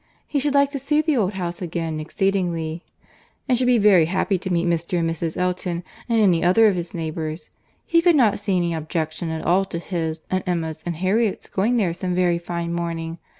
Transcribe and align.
He 0.25 0.39
should 0.39 0.55
like 0.55 0.71
to 0.71 0.79
see 0.79 0.99
the 1.03 1.15
old 1.15 1.33
house 1.33 1.61
again 1.61 1.99
exceedingly, 1.99 2.81
and 3.47 3.55
should 3.55 3.67
be 3.67 3.77
very 3.77 4.05
happy 4.05 4.39
to 4.39 4.51
meet 4.51 4.65
Mr. 4.65 4.97
and 4.97 5.07
Mrs. 5.07 5.37
Elton, 5.37 5.83
and 6.09 6.19
any 6.19 6.43
other 6.43 6.67
of 6.67 6.73
his 6.75 6.95
neighbours.—He 6.95 8.01
could 8.01 8.15
not 8.15 8.39
see 8.39 8.57
any 8.57 8.73
objection 8.73 9.29
at 9.29 9.45
all 9.45 9.63
to 9.65 9.77
his, 9.77 10.21
and 10.31 10.43
Emma's, 10.47 10.81
and 10.87 10.95
Harriet's 10.95 11.47
going 11.47 11.77
there 11.77 11.93
some 11.93 12.15
very 12.15 12.39
fine 12.39 12.73
morning. 12.73 13.19